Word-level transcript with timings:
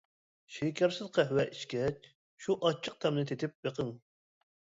شېكەرسىز 0.53 1.11
قەھۋە 1.17 1.45
ئىچكەچ، 1.51 2.07
شۇ 2.47 2.57
ئاچچىق 2.63 2.97
تەمنى 3.07 3.27
تېتىپ 3.35 3.55
بېقىڭ. 3.69 3.95